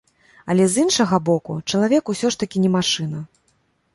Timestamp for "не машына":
2.63-3.19